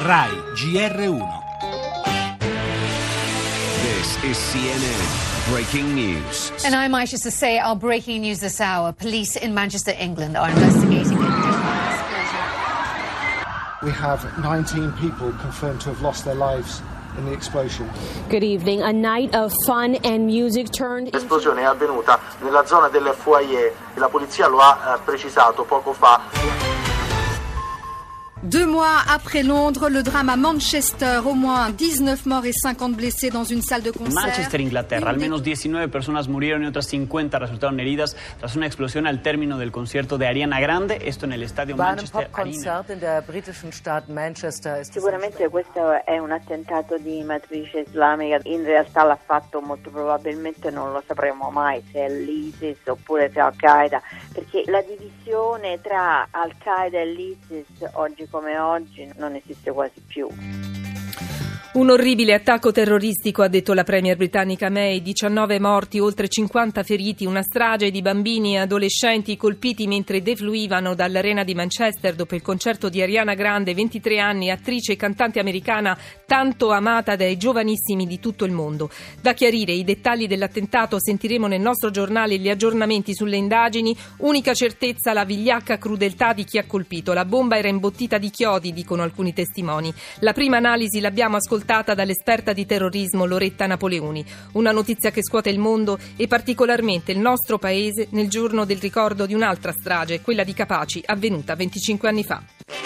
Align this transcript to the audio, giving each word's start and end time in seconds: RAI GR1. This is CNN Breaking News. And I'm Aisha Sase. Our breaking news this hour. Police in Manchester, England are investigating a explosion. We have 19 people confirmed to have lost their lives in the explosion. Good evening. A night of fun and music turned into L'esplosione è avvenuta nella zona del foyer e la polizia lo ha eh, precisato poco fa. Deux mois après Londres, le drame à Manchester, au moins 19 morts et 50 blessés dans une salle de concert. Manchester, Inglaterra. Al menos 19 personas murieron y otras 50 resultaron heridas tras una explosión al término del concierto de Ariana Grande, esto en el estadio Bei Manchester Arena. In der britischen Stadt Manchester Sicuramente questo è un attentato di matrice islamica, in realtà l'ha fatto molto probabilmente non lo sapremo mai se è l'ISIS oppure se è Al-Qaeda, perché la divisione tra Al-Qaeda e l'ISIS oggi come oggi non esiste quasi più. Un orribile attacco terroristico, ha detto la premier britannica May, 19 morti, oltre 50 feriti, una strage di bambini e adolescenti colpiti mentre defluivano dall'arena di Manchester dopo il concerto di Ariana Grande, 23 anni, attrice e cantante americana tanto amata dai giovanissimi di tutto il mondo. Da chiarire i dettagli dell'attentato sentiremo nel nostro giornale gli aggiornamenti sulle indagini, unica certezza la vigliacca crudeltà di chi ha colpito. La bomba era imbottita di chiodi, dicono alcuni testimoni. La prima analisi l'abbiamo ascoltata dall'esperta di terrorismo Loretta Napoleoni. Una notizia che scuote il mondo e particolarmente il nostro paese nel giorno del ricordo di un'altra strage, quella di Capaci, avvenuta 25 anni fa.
RAI 0.00 0.30
GR1. 0.54 1.28
This 3.82 4.24
is 4.24 4.38
CNN 4.38 5.52
Breaking 5.52 5.94
News. 5.94 6.50
And 6.64 6.74
I'm 6.74 6.92
Aisha 6.92 7.18
Sase. 7.18 7.60
Our 7.60 7.76
breaking 7.76 8.22
news 8.22 8.40
this 8.40 8.62
hour. 8.62 8.92
Police 8.92 9.36
in 9.36 9.52
Manchester, 9.52 9.92
England 9.98 10.38
are 10.38 10.48
investigating 10.48 11.18
a 11.18 11.26
explosion. 11.26 12.40
We 13.82 13.90
have 13.90 14.38
19 14.38 14.92
people 14.92 15.32
confirmed 15.32 15.82
to 15.82 15.90
have 15.90 16.00
lost 16.00 16.24
their 16.24 16.34
lives 16.34 16.80
in 17.18 17.26
the 17.26 17.34
explosion. 17.34 17.86
Good 18.30 18.42
evening. 18.42 18.80
A 18.80 18.94
night 18.94 19.34
of 19.34 19.52
fun 19.66 19.96
and 19.96 20.24
music 20.24 20.70
turned 20.70 21.08
into 21.08 21.18
L'esplosione 21.18 21.60
è 21.60 21.64
avvenuta 21.64 22.18
nella 22.40 22.64
zona 22.64 22.88
del 22.88 23.12
foyer 23.14 23.74
e 23.94 23.98
la 23.98 24.08
polizia 24.08 24.48
lo 24.48 24.60
ha 24.60 24.94
eh, 24.96 25.00
precisato 25.04 25.64
poco 25.64 25.92
fa. 25.92 26.69
Deux 28.42 28.64
mois 28.64 28.96
après 29.06 29.42
Londres, 29.42 29.90
le 29.90 30.02
drame 30.02 30.30
à 30.30 30.36
Manchester, 30.36 31.20
au 31.26 31.34
moins 31.34 31.68
19 31.68 32.24
morts 32.24 32.46
et 32.46 32.54
50 32.54 32.94
blessés 32.94 33.28
dans 33.28 33.44
une 33.44 33.60
salle 33.60 33.82
de 33.82 33.90
concert. 33.90 34.14
Manchester, 34.14 34.62
Inglaterra. 34.62 35.10
Al 35.10 35.18
menos 35.18 35.42
19 35.42 35.90
personas 35.90 36.26
murieron 36.26 36.62
y 36.62 36.66
otras 36.66 36.86
50 36.86 37.38
resultaron 37.38 37.78
heridas 37.80 38.16
tras 38.38 38.56
una 38.56 38.64
explosión 38.64 39.06
al 39.06 39.20
término 39.20 39.58
del 39.58 39.70
concierto 39.70 40.16
de 40.16 40.26
Ariana 40.26 40.58
Grande, 40.58 41.00
esto 41.04 41.26
en 41.26 41.32
el 41.32 41.42
estadio 41.42 41.76
Bei 41.76 41.88
Manchester 41.88 42.30
Arena. 42.32 42.84
In 42.88 43.00
der 43.00 43.22
britischen 43.26 43.72
Stadt 43.72 44.08
Manchester 44.08 44.86
Sicuramente 44.86 45.50
questo 45.50 46.02
è 46.06 46.16
un 46.16 46.32
attentato 46.32 46.96
di 46.96 47.22
matrice 47.22 47.80
islamica, 47.80 48.40
in 48.44 48.64
realtà 48.64 49.04
l'ha 49.04 49.18
fatto 49.22 49.60
molto 49.60 49.90
probabilmente 49.90 50.70
non 50.70 50.92
lo 50.92 51.02
sapremo 51.06 51.50
mai 51.50 51.84
se 51.92 52.06
è 52.06 52.08
l'ISIS 52.08 52.78
oppure 52.86 53.30
se 53.30 53.38
è 53.38 53.42
Al-Qaeda, 53.42 54.00
perché 54.32 54.62
la 54.66 54.80
divisione 54.80 55.78
tra 55.82 56.26
Al-Qaeda 56.30 57.00
e 57.00 57.04
l'ISIS 57.04 57.90
oggi 57.92 58.28
come 58.30 58.58
oggi 58.58 59.10
non 59.16 59.34
esiste 59.34 59.70
quasi 59.72 60.00
più. 60.06 60.28
Un 61.72 61.88
orribile 61.88 62.34
attacco 62.34 62.72
terroristico, 62.72 63.42
ha 63.42 63.48
detto 63.48 63.74
la 63.74 63.84
premier 63.84 64.16
britannica 64.16 64.68
May, 64.68 65.02
19 65.02 65.60
morti, 65.60 66.00
oltre 66.00 66.26
50 66.26 66.82
feriti, 66.82 67.24
una 67.24 67.42
strage 67.42 67.92
di 67.92 68.02
bambini 68.02 68.54
e 68.54 68.58
adolescenti 68.58 69.36
colpiti 69.36 69.86
mentre 69.86 70.20
defluivano 70.20 70.96
dall'arena 70.96 71.44
di 71.44 71.54
Manchester 71.54 72.16
dopo 72.16 72.34
il 72.34 72.42
concerto 72.42 72.88
di 72.88 73.00
Ariana 73.00 73.34
Grande, 73.34 73.72
23 73.72 74.18
anni, 74.18 74.50
attrice 74.50 74.92
e 74.92 74.96
cantante 74.96 75.38
americana 75.38 75.96
tanto 76.26 76.72
amata 76.72 77.14
dai 77.14 77.36
giovanissimi 77.36 78.04
di 78.04 78.18
tutto 78.18 78.44
il 78.44 78.50
mondo. 78.50 78.90
Da 79.20 79.32
chiarire 79.32 79.70
i 79.70 79.84
dettagli 79.84 80.26
dell'attentato 80.26 81.00
sentiremo 81.00 81.46
nel 81.46 81.60
nostro 81.60 81.90
giornale 81.90 82.36
gli 82.38 82.48
aggiornamenti 82.48 83.14
sulle 83.14 83.36
indagini, 83.36 83.96
unica 84.18 84.54
certezza 84.54 85.12
la 85.12 85.24
vigliacca 85.24 85.78
crudeltà 85.78 86.32
di 86.32 86.42
chi 86.42 86.58
ha 86.58 86.66
colpito. 86.66 87.12
La 87.12 87.24
bomba 87.24 87.56
era 87.56 87.68
imbottita 87.68 88.18
di 88.18 88.30
chiodi, 88.30 88.72
dicono 88.72 89.04
alcuni 89.04 89.32
testimoni. 89.32 89.94
La 90.18 90.32
prima 90.32 90.56
analisi 90.56 90.98
l'abbiamo 90.98 91.36
ascoltata 91.60 91.94
dall'esperta 91.94 92.54
di 92.54 92.64
terrorismo 92.64 93.26
Loretta 93.26 93.66
Napoleoni. 93.66 94.24
Una 94.52 94.72
notizia 94.72 95.10
che 95.10 95.22
scuote 95.22 95.50
il 95.50 95.58
mondo 95.58 95.98
e 96.16 96.26
particolarmente 96.26 97.12
il 97.12 97.18
nostro 97.18 97.58
paese 97.58 98.06
nel 98.10 98.28
giorno 98.28 98.64
del 98.64 98.78
ricordo 98.78 99.26
di 99.26 99.34
un'altra 99.34 99.72
strage, 99.72 100.22
quella 100.22 100.42
di 100.44 100.54
Capaci, 100.54 101.02
avvenuta 101.04 101.54
25 101.54 102.08
anni 102.08 102.24
fa. 102.24 102.79